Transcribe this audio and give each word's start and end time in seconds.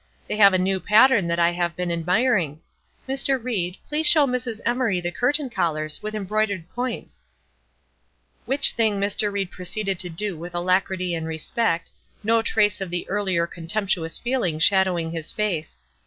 They 0.27 0.37
have 0.37 0.51
a 0.55 0.57
new 0.57 0.79
pattern 0.79 1.27
that 1.27 1.37
I 1.37 1.51
have 1.51 1.75
been 1.75 1.91
admiring. 1.91 2.59
Mr. 3.07 3.37
Ried, 3.39 3.77
please 3.87 4.07
show 4.07 4.25
Mrs. 4.25 4.59
Emory 4.65 4.99
the 4.99 5.11
curtain 5.11 5.47
collars, 5.47 6.01
with 6.01 6.15
embroidered 6.15 6.67
points." 6.73 7.23
Which 8.47 8.71
thing 8.71 8.99
Mr. 8.99 9.31
Ried 9.31 9.51
proceeded 9.51 9.99
to 9.99 10.09
do 10.09 10.35
with 10.35 10.55
alacrity 10.55 11.13
and 11.13 11.27
respect, 11.27 11.91
no 12.23 12.41
trace 12.41 12.81
of 12.81 12.89
the 12.89 13.07
earlier 13.09 13.45
contemptuous 13.45 14.17
feeling 14.17 14.57
shadowing 14.57 15.11
his 15.11 15.31
face. 15.31 15.77